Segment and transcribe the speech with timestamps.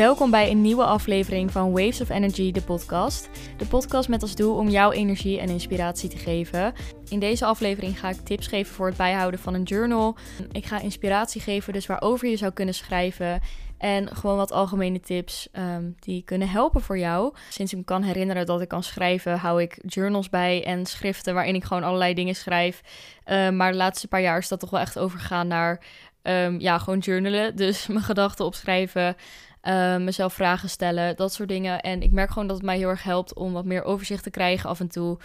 [0.00, 3.30] Welkom bij een nieuwe aflevering van Waves of Energy, de podcast.
[3.56, 6.72] De podcast met als doel om jouw energie en inspiratie te geven.
[7.08, 10.16] In deze aflevering ga ik tips geven voor het bijhouden van een journal.
[10.52, 13.40] Ik ga inspiratie geven, dus waarover je zou kunnen schrijven.
[13.78, 17.34] En gewoon wat algemene tips um, die kunnen helpen voor jou.
[17.48, 21.34] Sinds ik me kan herinneren dat ik kan schrijven, hou ik journals bij en schriften
[21.34, 22.80] waarin ik gewoon allerlei dingen schrijf.
[23.26, 25.80] Uh, maar de laatste paar jaar is dat toch wel echt overgegaan naar
[26.22, 27.56] um, ja, gewoon journalen.
[27.56, 29.16] Dus mijn gedachten opschrijven.
[29.62, 31.80] Uh, mezelf vragen stellen, dat soort dingen.
[31.80, 34.30] En ik merk gewoon dat het mij heel erg helpt om wat meer overzicht te
[34.30, 35.18] krijgen af en toe.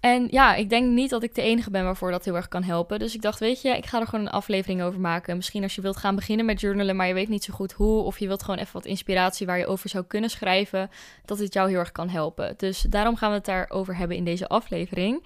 [0.00, 2.62] En ja, ik denk niet dat ik de enige ben waarvoor dat heel erg kan
[2.62, 2.98] helpen.
[2.98, 5.36] Dus ik dacht, weet je, ik ga er gewoon een aflevering over maken.
[5.36, 8.02] Misschien als je wilt gaan beginnen met journalen, maar je weet niet zo goed hoe.
[8.02, 10.90] Of je wilt gewoon even wat inspiratie waar je over zou kunnen schrijven.
[11.24, 12.54] Dat dit jou heel erg kan helpen.
[12.56, 15.22] Dus daarom gaan we het daarover hebben in deze aflevering.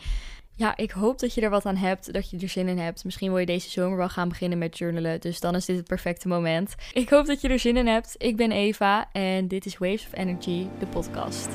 [0.57, 3.05] Ja, ik hoop dat je er wat aan hebt, dat je er zin in hebt.
[3.05, 5.87] Misschien wil je deze zomer wel gaan beginnen met journalen, dus dan is dit het
[5.87, 6.75] perfecte moment.
[6.93, 8.15] Ik hoop dat je er zin in hebt.
[8.19, 11.49] Ik ben Eva en dit is Waves of Energy, de podcast.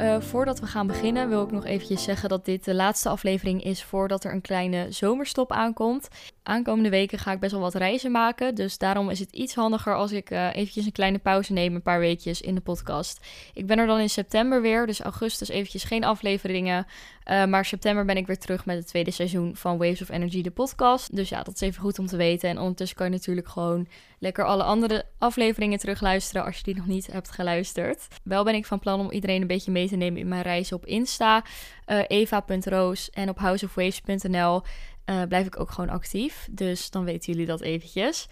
[0.00, 3.64] Uh, voordat we gaan beginnen wil ik nog eventjes zeggen dat dit de laatste aflevering
[3.64, 6.08] is voordat er een kleine zomerstop aankomt.
[6.42, 9.94] Aankomende weken ga ik best wel wat reizen maken, dus daarom is het iets handiger
[9.94, 13.26] als ik uh, eventjes een kleine pauze neem, een paar weekjes in de podcast.
[13.54, 16.86] Ik ben er dan in september weer, dus augustus eventjes geen afleveringen.
[17.30, 20.42] Uh, maar september ben ik weer terug met het tweede seizoen van Waves of Energy,
[20.42, 21.16] de podcast.
[21.16, 22.48] Dus ja, dat is even goed om te weten.
[22.48, 23.88] En ondertussen kan je natuurlijk gewoon
[24.18, 28.06] lekker alle andere afleveringen terugluisteren als je die nog niet hebt geluisterd.
[28.22, 30.72] Wel ben ik van plan om iedereen een beetje mee te nemen in mijn reis
[30.72, 31.44] op Insta,
[31.86, 34.62] uh, eva.roos en op houseofwaves.nl.
[35.10, 36.48] Uh, blijf ik ook gewoon actief.
[36.50, 38.28] Dus dan weten jullie dat eventjes.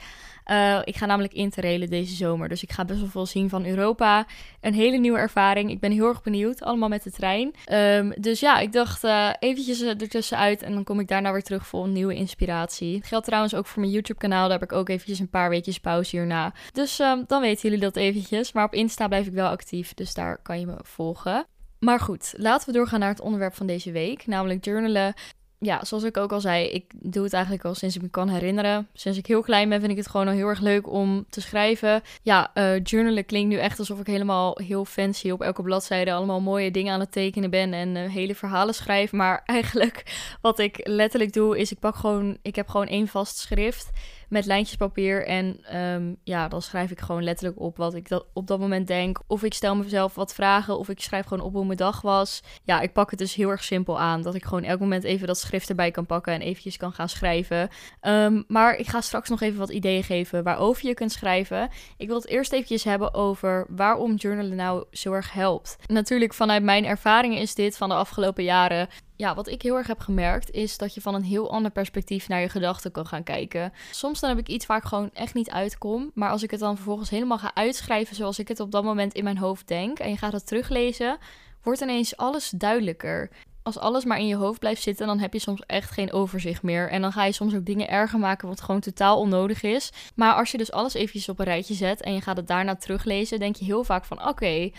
[0.47, 2.49] Uh, ik ga namelijk interrailen deze zomer.
[2.49, 4.27] Dus ik ga best wel veel zien van Europa.
[4.61, 5.71] Een hele nieuwe ervaring.
[5.71, 6.63] Ik ben heel erg benieuwd.
[6.63, 7.55] Allemaal met de trein.
[7.73, 10.63] Um, dus ja, ik dacht uh, eventjes ertussenuit.
[10.63, 12.97] En dan kom ik daarna weer terug voor een nieuwe inspiratie.
[12.97, 14.49] Het geldt trouwens ook voor mijn YouTube kanaal.
[14.49, 16.53] Daar heb ik ook eventjes een paar weekjes pauze hierna.
[16.73, 18.53] Dus um, dan weten jullie dat eventjes.
[18.53, 19.95] Maar op Insta blijf ik wel actief.
[19.95, 21.47] Dus daar kan je me volgen.
[21.79, 25.15] Maar goed, laten we doorgaan naar het onderwerp van deze week, namelijk journalen
[25.61, 28.29] ja, zoals ik ook al zei, ik doe het eigenlijk al sinds ik me kan
[28.29, 28.89] herinneren.
[28.93, 31.41] Sinds ik heel klein ben, vind ik het gewoon al heel erg leuk om te
[31.41, 32.03] schrijven.
[32.23, 36.41] Ja, uh, journalen klinkt nu echt alsof ik helemaal heel fancy op elke bladzijde allemaal
[36.41, 39.13] mooie dingen aan het tekenen ben en uh, hele verhalen schrijf.
[39.13, 40.03] Maar eigenlijk
[40.41, 43.91] wat ik letterlijk doe, is ik pak gewoon, ik heb gewoon één vast schrift
[44.29, 45.27] met lijntjes papier.
[45.27, 48.87] En um, ja, dan schrijf ik gewoon letterlijk op wat ik dat op dat moment
[48.87, 49.19] denk.
[49.27, 50.79] Of ik stel mezelf wat vragen.
[50.79, 52.43] Of ik schrijf gewoon op hoe mijn dag was.
[52.65, 54.23] Ja, ik pak het dus heel erg simpel aan.
[54.23, 57.09] Dat ik gewoon elk moment even dat schrift erbij kan pakken en eventjes kan gaan
[57.09, 57.69] schrijven.
[58.03, 61.71] Um, maar ik ga straks nog even wat ideeën geven waarover je kunt schrijven.
[61.97, 65.77] Ik wil het eerst eventjes hebben over waarom journalen nou zo erg helpt.
[65.87, 68.89] Natuurlijk vanuit mijn ervaringen is dit van de afgelopen jaren
[69.19, 72.29] ja, wat ik heel erg heb gemerkt, is dat je van een heel ander perspectief
[72.29, 73.73] naar je gedachten kan gaan kijken.
[73.91, 76.11] Soms dan heb ik iets waar ik gewoon echt niet uitkom.
[76.15, 79.15] Maar als ik het dan vervolgens helemaal ga uitschrijven zoals ik het op dat moment
[79.15, 79.99] in mijn hoofd denk.
[79.99, 81.19] En je gaat het teruglezen,
[81.63, 83.31] wordt ineens alles duidelijker.
[83.63, 86.63] Als alles maar in je hoofd blijft zitten, dan heb je soms echt geen overzicht
[86.63, 86.91] meer.
[86.91, 89.93] En dan ga je soms ook dingen erger maken wat gewoon totaal onnodig is.
[90.15, 92.77] Maar als je dus alles eventjes op een rijtje zet en je gaat het daarna
[92.77, 94.71] teruglezen, denk je heel vaak van oké.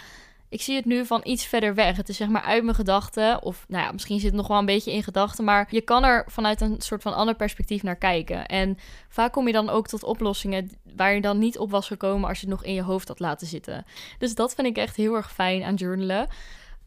[0.50, 1.98] Ik zie het nu van iets verder weg.
[1.98, 3.44] Het is zeg maar uit mijn gedachten.
[3.44, 5.44] Of nou ja, misschien zit het nog wel een beetje in gedachten.
[5.44, 8.46] Maar je kan er vanuit een soort van ander perspectief naar kijken.
[8.46, 8.78] En
[9.10, 12.40] vaak kom je dan ook tot oplossingen waar je dan niet op was gekomen als
[12.40, 13.86] je het nog in je hoofd had laten zitten.
[14.18, 16.28] Dus dat vind ik echt heel erg fijn aan journalen.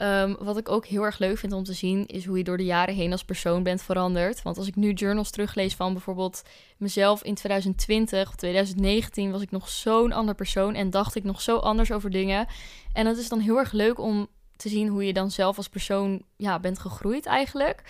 [0.03, 2.57] Um, wat ik ook heel erg leuk vind om te zien, is hoe je door
[2.57, 4.43] de jaren heen als persoon bent veranderd.
[4.43, 6.43] Want als ik nu journals teruglees van bijvoorbeeld
[6.77, 11.41] mezelf in 2020 of 2019, was ik nog zo'n ander persoon en dacht ik nog
[11.41, 12.47] zo anders over dingen.
[12.93, 15.69] En het is dan heel erg leuk om te zien hoe je dan zelf als
[15.69, 17.83] persoon ja, bent gegroeid eigenlijk.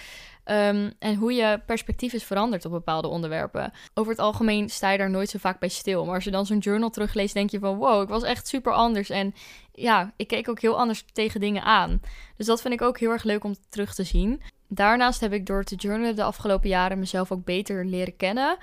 [0.45, 3.73] Um, en hoe je perspectief is veranderd op bepaalde onderwerpen.
[3.95, 6.05] Over het algemeen sta je daar nooit zo vaak bij stil.
[6.05, 8.73] Maar als je dan zo'n journal terugleest, denk je van wow, ik was echt super
[8.73, 9.11] anders.
[9.11, 9.35] En
[9.73, 12.01] ja, ik keek ook heel anders tegen dingen aan.
[12.37, 14.43] Dus dat vind ik ook heel erg leuk om terug te zien.
[14.69, 18.57] Daarnaast heb ik door te journalen de afgelopen jaren mezelf ook beter leren kennen.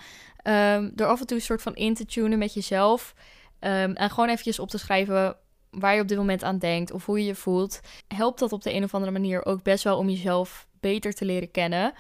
[0.44, 3.14] Um, door af en toe een soort van in te tunen met jezelf.
[3.60, 5.36] Um, en gewoon eventjes op te schrijven
[5.70, 7.80] waar je op dit moment aan denkt of hoe je je voelt.
[8.08, 11.26] Helpt dat op de een of andere manier ook best wel om jezelf beter te
[11.26, 11.94] leren kennen.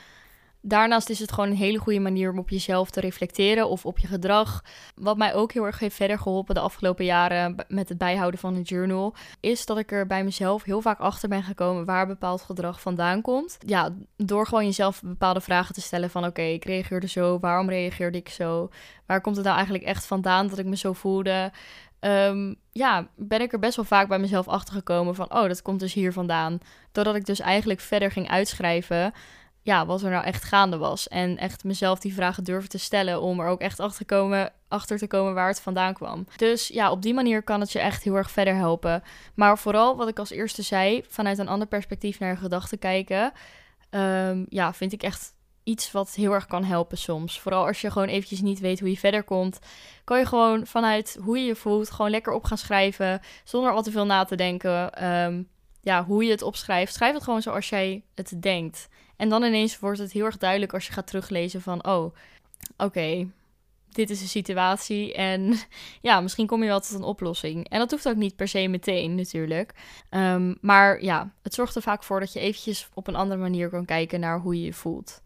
[0.62, 4.00] Daarnaast is het gewoon een hele goede manier om op jezelf te reflecteren of op
[4.00, 4.64] je gedrag.
[4.96, 8.56] Wat mij ook heel erg heeft verder geholpen de afgelopen jaren met het bijhouden van
[8.56, 12.42] een journal, is dat ik er bij mezelf heel vaak achter ben gekomen waar bepaald
[12.42, 13.58] gedrag vandaan komt.
[13.66, 18.18] Ja, door gewoon jezelf bepaalde vragen te stellen van oké, ik reageerde zo, waarom reageerde
[18.18, 18.70] ik zo?
[19.06, 21.52] Waar komt het nou eigenlijk echt vandaan dat ik me zo voelde?
[22.01, 25.62] Um, ja, ben ik er best wel vaak bij mezelf achter gekomen van, oh, dat
[25.62, 26.60] komt dus hier vandaan.
[26.92, 29.13] Doordat ik dus eigenlijk verder ging uitschrijven,
[29.62, 31.07] ja, wat er nou echt gaande was.
[31.07, 34.51] En echt mezelf die vragen durven te stellen om er ook echt achter te komen,
[34.68, 36.25] achter te komen waar het vandaan kwam.
[36.36, 39.04] Dus ja, op die manier kan het je echt heel erg verder helpen.
[39.34, 43.31] Maar vooral wat ik als eerste zei, vanuit een ander perspectief naar je gedachten kijken.
[43.90, 45.34] Ehm, ja, vind ik echt
[45.69, 47.39] iets wat heel erg kan helpen soms.
[47.39, 49.60] Vooral als je gewoon eventjes niet weet hoe je verder komt,
[50.04, 53.83] kan je gewoon vanuit hoe je je voelt gewoon lekker op gaan schrijven zonder al
[53.83, 54.94] te veel na te denken.
[54.94, 55.44] Ehm,
[55.81, 56.94] ja, hoe je het opschrijft.
[56.94, 58.88] Schrijf het gewoon zoals jij het denkt.
[59.18, 62.16] En dan ineens wordt het heel erg duidelijk als je gaat teruglezen van, oh,
[62.77, 63.27] oké,
[63.89, 65.54] dit is de situatie en
[66.01, 67.69] ja, misschien kom je wel tot een oplossing.
[67.69, 69.74] En dat hoeft ook niet per se meteen natuurlijk.
[70.10, 73.69] Ehm, maar ja, het zorgt er vaak voor dat je eventjes op een andere manier
[73.69, 75.21] kan kijken naar hoe je je voelt.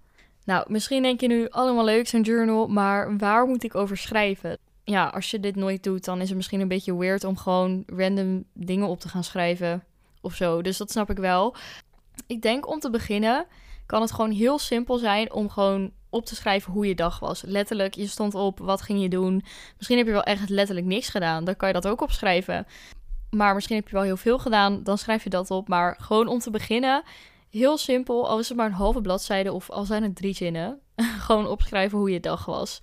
[0.45, 4.57] Nou, misschien denk je nu allemaal leuk zo'n journal, maar waar moet ik over schrijven?
[4.83, 7.83] Ja, als je dit nooit doet, dan is het misschien een beetje weird om gewoon
[7.85, 9.83] random dingen op te gaan schrijven
[10.21, 10.61] of zo.
[10.61, 11.55] Dus dat snap ik wel.
[12.27, 13.47] Ik denk om te beginnen
[13.85, 17.41] kan het gewoon heel simpel zijn om gewoon op te schrijven hoe je dag was.
[17.41, 19.43] Letterlijk, je stond op, wat ging je doen?
[19.77, 22.67] Misschien heb je wel echt letterlijk niks gedaan, dan kan je dat ook opschrijven.
[23.29, 25.67] Maar misschien heb je wel heel veel gedaan, dan schrijf je dat op.
[25.67, 27.03] Maar gewoon om te beginnen,
[27.53, 30.79] heel simpel, al is het maar een halve bladzijde of al zijn het drie zinnen.
[31.25, 32.79] gewoon opschrijven hoe je dag was.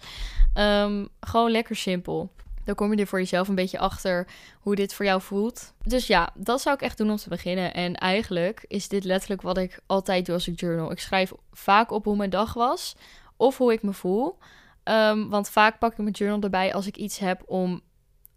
[0.54, 2.30] Ehm, gewoon lekker simpel.
[2.64, 4.26] Dan kom je er voor jezelf een beetje achter
[4.60, 5.74] hoe dit voor jou voelt.
[5.82, 7.74] Dus ja, dat zou ik echt doen om te beginnen.
[7.74, 10.90] En eigenlijk is dit letterlijk wat ik altijd doe als ik journal.
[10.90, 12.96] Ik schrijf vaak op hoe mijn dag was
[13.36, 14.38] of hoe ik me voel.
[14.82, 17.80] Ehm, want vaak pak ik mijn journal erbij als ik iets heb om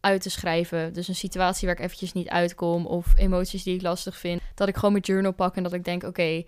[0.04, 0.94] uit te schrijven.
[0.94, 4.42] Dus een situatie waar ik eventjes niet uitkom of emoties die ik lastig vind.
[4.56, 6.22] Dat ik gewoon mijn journal pak en dat ik denk, oké,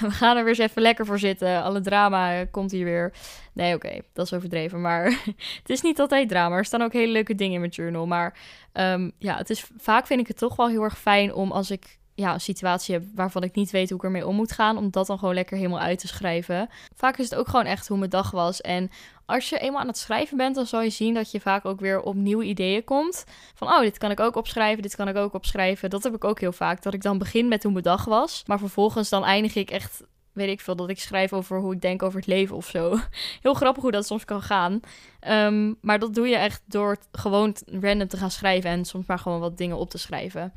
[0.00, 1.62] we gaan er weer eens even lekker voor zitten.
[1.62, 3.12] Alle drama komt hier weer.
[3.52, 4.80] Nee, oké, dat is overdreven.
[4.80, 5.04] Maar
[5.62, 6.56] het is niet altijd drama.
[6.56, 8.06] Er staan ook hele leuke dingen in mijn journal.
[8.06, 8.38] Maar
[8.72, 11.70] um, ja, het is, vaak vind ik het toch wel heel erg fijn om als
[11.70, 14.76] ik ja, een situatie heb waarvan ik niet weet hoe ik ermee om moet gaan,
[14.76, 16.68] om dat dan gewoon lekker helemaal uit te schrijven.
[16.94, 18.60] Vaak is het ook gewoon echt hoe mijn dag was.
[18.60, 18.90] En
[19.26, 21.80] als je eenmaal aan het schrijven bent, dan zal je zien dat je vaak ook
[21.80, 23.24] weer op nieuwe ideeën komt.
[23.54, 25.90] Van, oh, dit kan ik ook opschrijven, dit kan ik ook opschrijven.
[25.90, 28.42] Dat heb ik ook heel vaak, dat ik dan begin met hoe mijn dag was.
[28.46, 30.02] Maar vervolgens dan eindig ik echt,
[30.32, 32.98] weet ik veel, dat ik schrijf over hoe ik denk over het leven of zo.
[33.42, 34.80] Heel grappig hoe dat soms kan gaan.
[35.20, 39.18] Ehm, maar dat doe je echt door gewoon random te gaan schrijven en soms maar
[39.18, 40.52] gewoon wat dingen op te schrijven.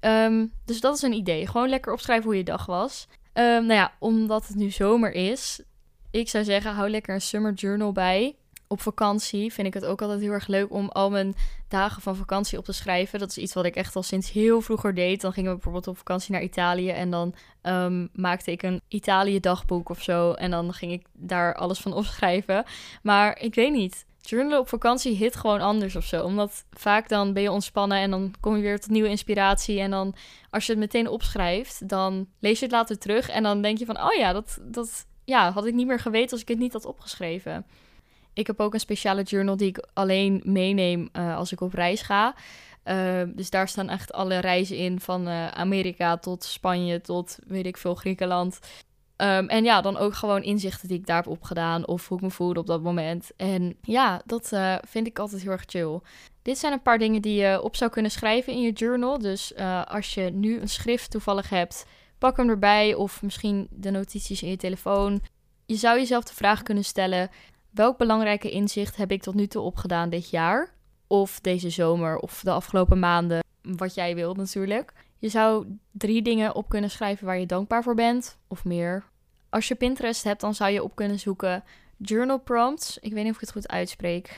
[0.00, 1.46] Ehm, dus dat is een idee.
[1.46, 3.06] Gewoon lekker opschrijven hoe je dag was.
[3.34, 5.60] Um, nou ja, omdat het nu zomer is,
[6.10, 8.36] ik zou zeggen, hou lekker een summer journal bij.
[8.68, 11.34] Op vakantie vind ik het ook altijd heel erg leuk om al mijn
[11.68, 13.18] dagen van vakantie op te schrijven.
[13.18, 15.20] Dat is iets wat ik echt al sinds heel vroeger deed.
[15.20, 19.88] Dan gingen we bijvoorbeeld op vakantie naar Italië en dan um, maakte ik een Italië-dagboek
[19.88, 20.32] of zo.
[20.32, 22.64] En dan ging ik daar alles van opschrijven.
[23.02, 26.24] Maar ik weet niet journalen op vakantie hit gewoon anders of zo.
[26.24, 29.80] Omdat vaak dan ben je ontspannen en dan kom je weer tot nieuwe inspiratie.
[29.80, 30.14] En dan
[30.50, 33.28] als je het meteen opschrijft, dan lees je het later terug.
[33.28, 36.30] En dan denk je van, oh ja, dat, dat ja, had ik niet meer geweten
[36.30, 37.66] als ik het niet had opgeschreven.
[38.32, 42.02] Ik heb ook een speciale journal die ik alleen meeneem uh, als ik op reis
[42.02, 42.34] ga.
[42.84, 47.66] Uh, dus daar staan echt alle reizen in, van uh, Amerika tot Spanje tot weet
[47.66, 48.58] ik veel, Griekenland.
[49.18, 52.22] Um, en ja, dan ook gewoon inzichten die ik daar heb opgedaan of hoe ik
[52.22, 53.30] me voelde op dat moment.
[53.36, 56.00] En ja, dat uh, vind ik altijd heel erg chill.
[56.42, 59.18] Dit zijn een paar dingen die je op zou kunnen schrijven in je journal.
[59.18, 61.86] Dus uh, als je nu een schrift toevallig hebt,
[62.18, 65.20] pak hem erbij of misschien de notities in je telefoon.
[65.66, 67.30] Je zou jezelf de vraag kunnen stellen:
[67.70, 70.74] welk belangrijke inzicht heb ik tot nu toe opgedaan dit jaar?
[71.06, 74.92] Of deze zomer of de afgelopen maanden, wat jij wilt natuurlijk.
[75.18, 79.04] Je zou drie dingen op kunnen schrijven waar je dankbaar voor bent, of meer.
[79.48, 81.64] Als je Pinterest hebt, dan zou je op kunnen zoeken
[81.98, 82.98] journal prompts.
[82.98, 84.36] Ik weet niet of ik het goed uitspreek,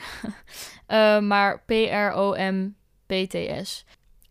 [0.87, 2.65] uh, maar P-R-O-M-P-T-S.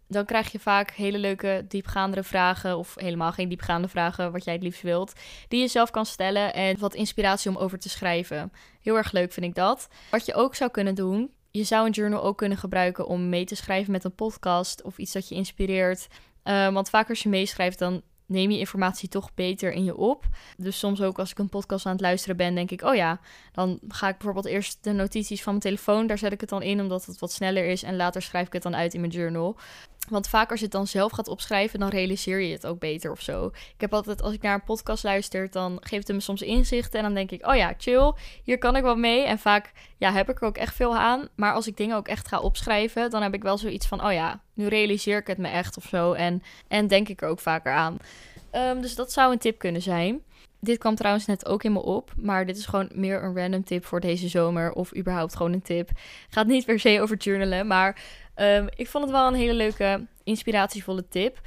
[0.07, 4.55] Dan krijg je vaak hele leuke diepgaandere vragen, of helemaal geen diepgaande vragen, wat jij
[4.55, 5.13] het liefst wilt,
[5.49, 8.53] die je zelf kan stellen en wat inspiratie om over te schrijven.
[8.81, 9.89] Heel erg leuk vind ik dat.
[10.11, 13.45] Wat je ook zou kunnen doen, je zou een journal ook kunnen gebruiken om mee
[13.45, 16.09] te schrijven met een podcast of iets dat je inspireert.
[16.49, 20.25] Uh, want vaak als je meeschrijft, dan neem je informatie toch beter in je op.
[20.57, 23.21] Dus soms ook als ik een podcast aan het luisteren ben, denk ik, oh ja,
[23.53, 26.63] dan ga ik bijvoorbeeld eerst de notities van mijn telefoon, daar zet ik het dan
[26.63, 29.13] in omdat het wat sneller is en later schrijf ik het dan uit in mijn
[29.13, 29.57] journal.
[30.11, 33.11] Want vaak als je het dan zelf gaat opschrijven, dan realiseer je het ook beter
[33.11, 33.47] of zo.
[33.47, 36.99] Ik heb altijd, als ik naar een podcast luister, dan geeft het me soms inzichten.
[36.99, 38.13] En dan denk ik, oh ja, chill,
[38.43, 39.25] hier kan ik wel mee.
[39.25, 41.29] En vaak ja, heb ik er ook echt veel aan.
[41.35, 44.13] Maar als ik dingen ook echt ga opschrijven, dan heb ik wel zoiets van, oh
[44.13, 46.13] ja, nu realiseer ik het me echt of zo.
[46.13, 47.97] En, en denk ik er ook vaker aan.
[48.53, 50.23] Um, dus dat zou een tip kunnen zijn.
[50.61, 53.65] Dit kwam trouwens net ook in me op, maar dit is gewoon meer een random
[53.65, 55.91] tip voor deze zomer of überhaupt gewoon een tip.
[56.29, 58.03] Gaat niet per se over journalen, maar
[58.41, 61.41] um, ik vond het wel een hele leuke, inspiratievolle tip.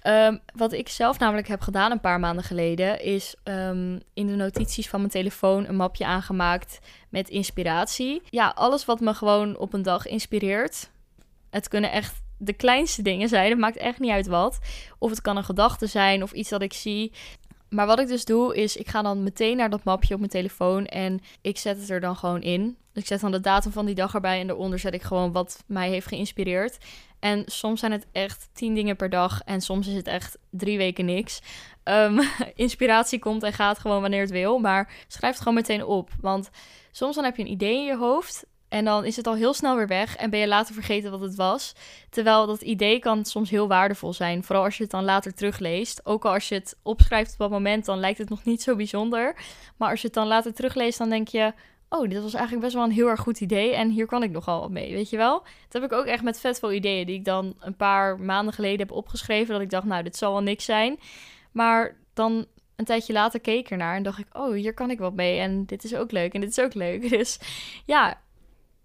[0.00, 4.34] Ehm, wat ik zelf namelijk heb gedaan een paar maanden geleden, is ehm, in de
[4.34, 8.22] notities van mijn telefoon een mapje aangemaakt met inspiratie.
[8.30, 10.90] Ja, alles wat me gewoon op een dag inspireert.
[11.50, 13.50] Het kunnen echt de kleinste dingen zijn.
[13.50, 14.58] Het maakt echt niet uit wat.
[14.98, 17.12] Of het kan een gedachte zijn of iets dat ik zie.
[17.68, 20.32] Maar wat ik dus doe, is ik ga dan meteen naar dat mapje op mijn
[20.32, 22.76] telefoon en ik zet het er dan gewoon in.
[22.94, 25.64] Ik zet dan de datum van die dag erbij en daaronder zet ik gewoon wat
[25.66, 26.78] mij heeft geïnspireerd.
[27.18, 30.78] En soms zijn het echt tien dingen per dag en soms is het echt drie
[30.78, 31.40] weken niks.
[31.82, 32.20] Ehm,
[32.54, 36.10] inspiratie komt en gaat gewoon wanneer het wil, maar schrijf het gewoon meteen op.
[36.20, 36.50] Want
[36.92, 39.54] soms dan heb je een idee in je hoofd en dan is het al heel
[39.54, 41.74] snel weer weg en ben je later vergeten wat het was.
[42.10, 44.44] Terwijl dat idee kan soms heel waardevol zijn.
[44.44, 46.06] Vooral als je het dan later terugleest.
[46.06, 48.76] Ook al als je het opschrijft op dat moment, dan lijkt het nog niet zo
[48.76, 49.36] bijzonder.
[49.76, 51.52] Maar als je het dan later terugleest, dan denk je...
[51.94, 53.74] Oh, dit was eigenlijk best wel een heel erg goed idee.
[53.74, 55.42] En hier kan ik nogal wat mee, weet je wel?
[55.68, 58.54] Dat heb ik ook echt met vet veel ideeën die ik dan een paar maanden
[58.54, 59.52] geleden heb opgeschreven.
[59.52, 60.98] Dat ik dacht, nou, dit zal wel niks zijn.
[61.52, 62.46] Maar dan
[62.76, 65.38] een tijdje later keek ernaar en dacht ik, oh, hier kan ik wat mee.
[65.38, 67.08] En dit is ook leuk en dit is ook leuk.
[67.18, 67.38] Dus
[67.84, 68.20] ja,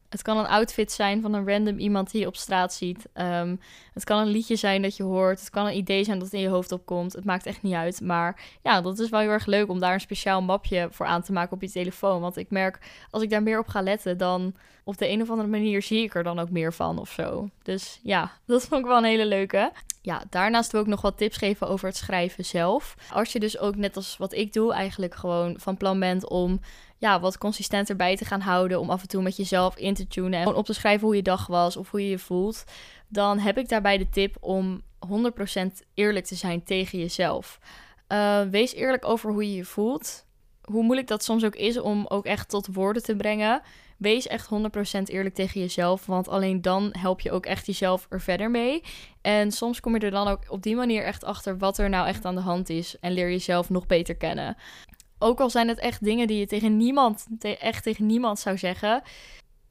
[0.09, 3.07] het kan een outfit zijn van een random iemand die je op straat ziet.
[3.13, 3.55] Ehm,
[3.93, 5.39] het kan een liedje zijn dat je hoort.
[5.39, 7.13] Het kan een idee zijn dat in je hoofd opkomt.
[7.13, 8.01] Het maakt echt niet uit.
[8.01, 11.21] Maar ja, dat is wel heel erg leuk om daar een speciaal mapje voor aan
[11.21, 12.21] te maken op je telefoon.
[12.21, 12.79] Want ik merk,
[13.11, 16.03] als ik daar meer op ga letten, dan op de een of andere manier zie
[16.03, 17.49] ik er dan ook meer van of zo.
[17.63, 19.71] Dus ja, dat vond ik wel een hele leuke.
[20.01, 22.95] Ja, daarnaast wil ik nog wat tips geven over het schrijven zelf.
[23.11, 26.59] Als je dus ook net als wat ik doe, eigenlijk gewoon van plan bent om
[26.99, 28.79] ja, wat consistenter bij te gaan houden.
[28.79, 30.39] Om af en toe met jezelf in te tunen.
[30.39, 32.63] En op te schrijven hoe je dag was of hoe je je voelt.
[33.07, 35.11] Dan heb ik daarbij de tip om 100%
[35.93, 37.59] eerlijk te zijn tegen jezelf.
[38.07, 40.25] Uh, wees eerlijk over hoe je je voelt.
[40.61, 43.61] Hoe moeilijk dat soms ook is om ook echt tot woorden te brengen.
[43.97, 44.49] Wees echt
[44.99, 46.05] 100% eerlijk tegen jezelf.
[46.05, 48.83] Want alleen dan help je ook echt jezelf er verder mee.
[49.21, 52.07] En soms kom je er dan ook op die manier echt achter wat er nou
[52.07, 52.99] echt aan de hand is.
[52.99, 54.57] En leer jezelf nog beter kennen.
[55.19, 59.01] Ook al zijn het echt dingen die je tegen niemand, echt tegen niemand zou zeggen.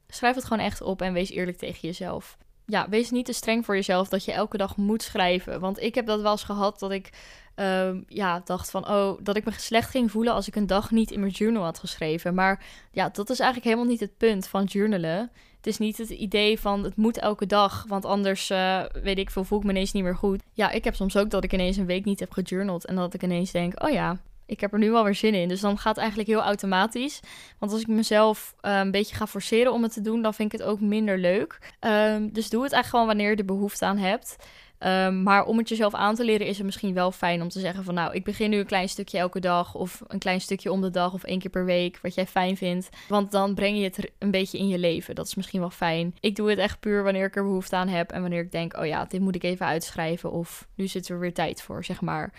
[0.07, 2.37] Schrijf het gewoon echt op en wees eerlijk tegen jezelf.
[2.65, 5.59] Ja, wees niet te streng voor jezelf dat je elke dag moet schrijven.
[5.59, 7.09] Want ik heb dat wel eens gehad dat ik
[7.55, 10.91] um, ja, dacht van, oh, dat ik me slecht ging voelen als ik een dag
[10.91, 12.33] niet in mijn journal had geschreven.
[12.33, 15.31] Maar ja, dat is eigenlijk helemaal niet het punt van journalen.
[15.57, 19.29] Het is niet het idee van het moet elke dag, want anders uh, weet ik
[19.29, 20.43] veel, voel ik me ineens niet meer goed.
[20.53, 23.13] Ja, ik heb soms ook dat ik ineens een week niet heb gejournald en dat
[23.13, 24.17] ik ineens denk, oh ja,
[24.49, 25.47] ik heb er nu wel weer zin in.
[25.47, 27.19] Dus dan gaat het eigenlijk heel automatisch.
[27.59, 30.53] Want als ik mezelf uh, een beetje ga forceren om het te doen, dan vind
[30.53, 31.57] ik het ook minder leuk.
[31.79, 34.35] Um, dus doe het eigenlijk gewoon wanneer je er behoefte aan hebt.
[34.79, 37.59] Um, maar om het jezelf aan te leren is het misschien wel fijn om te
[37.59, 40.71] zeggen van nou, ik begin nu een klein stukje elke dag of een klein stukje
[40.71, 42.89] om de dag of één keer per week, wat jij fijn vindt.
[43.07, 45.15] Want dan breng je het een beetje in je leven.
[45.15, 46.15] Dat is misschien wel fijn.
[46.19, 48.77] Ik doe het echt puur wanneer ik er behoefte aan heb en wanneer ik denk,
[48.77, 52.01] oh ja, dit moet ik even uitschrijven of nu zit er weer tijd voor, zeg
[52.01, 52.33] maar.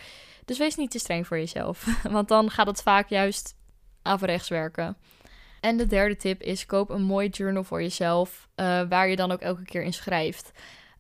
[0.51, 3.57] Dus wees niet te streng voor jezelf, want dan gaat het vaak juist
[4.03, 4.97] averechts werken.
[5.61, 9.33] En de derde tip is: koop een mooi journal voor jezelf, uh, waar je dan
[9.33, 10.53] ook elke keer in schrijft.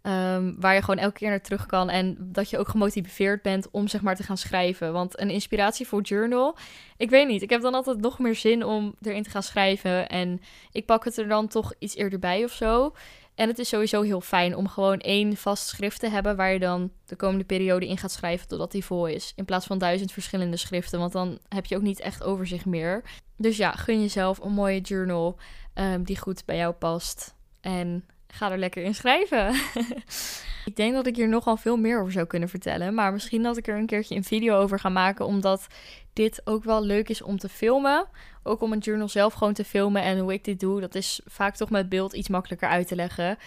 [0.02, 3.70] Um, waar je gewoon elke keer naar terug kan en dat je ook gemotiveerd bent
[3.70, 4.92] om zeg maar te gaan schrijven.
[4.92, 6.56] Want een inspiratie voor journal,
[6.96, 10.08] ik weet niet, ik heb dan altijd nog meer zin om erin te gaan schrijven
[10.08, 10.40] en
[10.72, 12.94] ik pak het er dan toch iets eerder bij of zo.
[13.40, 16.58] En het is sowieso heel fijn om gewoon één vast schrift te hebben waar je
[16.58, 19.32] dan de komende periode in gaat schrijven totdat die vol is.
[19.36, 23.02] In plaats van duizend verschillende schriften, want dan heb je ook niet echt overzicht meer.
[23.36, 25.38] Dus ja, gun jezelf een mooie journal
[25.74, 27.34] um, die goed bij jou past.
[27.60, 29.54] En ga er lekker in schrijven.
[30.70, 32.94] ik denk dat ik hier nogal veel meer over zou kunnen vertellen.
[32.94, 35.26] Maar misschien dat ik er een keertje een video over ga maken.
[35.26, 35.66] Omdat
[36.12, 38.06] dit ook wel leuk is om te filmen.
[38.42, 40.02] Ook om een journal zelf gewoon te filmen.
[40.02, 42.96] En hoe ik dit doe, dat is vaak toch met beeld iets makkelijker uit te
[42.96, 43.38] leggen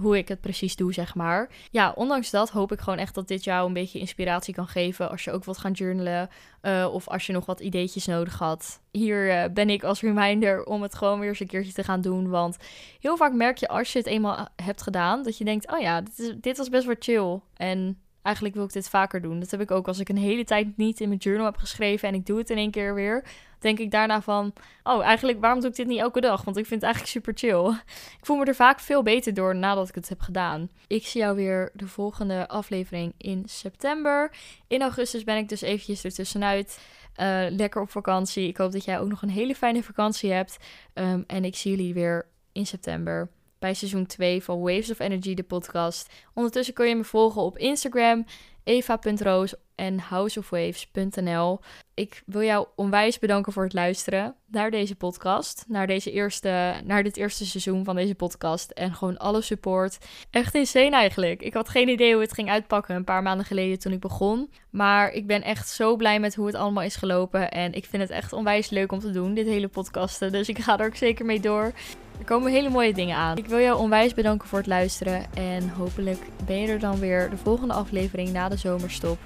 [0.00, 1.50] hoe ik het precies doe, zeg maar.
[1.70, 5.10] Ja, ondanks dat hoop ik gewoon echt dat dit jou een beetje inspiratie kan geven
[5.10, 6.28] als je ook wilt gaan journalen
[6.62, 8.80] uh, of als je nog wat ideetjes nodig had.
[8.90, 12.00] Hier uh, ben ik als reminder om het gewoon weer eens een keertje te gaan
[12.00, 12.56] doen, want
[13.00, 16.00] heel vaak merk je als je het eenmaal hebt gedaan dat je denkt, oh ja,
[16.00, 19.40] dit, dit was best wel chill en eigenlijk wil ik dit vaker doen.
[19.40, 22.08] Dat heb ik ook als ik een hele tijd niet in mijn journal heb geschreven
[22.08, 23.24] en ik doe het in één keer weer.
[23.58, 26.44] Denk ik daarna van, oh, eigenlijk waarom doe ik dit niet elke dag?
[26.44, 27.74] Want ik vind het eigenlijk super chill.
[28.18, 30.70] Ik voel me er vaak veel beter door nadat ik het heb gedaan.
[30.86, 34.32] Ik zie jou weer de volgende aflevering in september.
[34.66, 36.80] In augustus ben ik dus eventjes ertussenuit.
[37.20, 38.48] Uh, lekker op vakantie.
[38.48, 40.56] Ik hoop dat jij ook nog een hele fijne vakantie hebt.
[40.94, 43.28] Um, en ik zie jullie weer in september
[43.58, 46.12] bij seizoen 2 van Waves of Energy, de podcast.
[46.34, 48.24] Ondertussen kun je me volgen op Instagram.
[48.64, 51.60] eva.roos en houseofwaves.nl.
[51.94, 55.64] Ik wil jou onwijs bedanken voor het luisteren naar deze podcast.
[55.68, 58.70] Naar, deze eerste, naar dit eerste seizoen van deze podcast.
[58.70, 59.98] En gewoon alle support.
[60.30, 61.42] Echt insane eigenlijk.
[61.42, 64.50] Ik had geen idee hoe het ging uitpakken een paar maanden geleden toen ik begon.
[64.70, 67.50] Maar ik ben echt zo blij met hoe het allemaal is gelopen.
[67.50, 70.32] En ik vind het echt onwijs leuk om te doen, dit hele podcasten.
[70.32, 71.72] Dus ik ga er ook zeker mee door.
[72.18, 73.36] Er komen hele mooie dingen aan.
[73.36, 75.34] Ik wil jou onwijs bedanken voor het luisteren.
[75.34, 79.18] En hopelijk ben je er dan weer de volgende aflevering na de zomerstop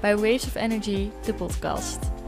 [0.00, 2.19] bij Waves of Energy, de podcast.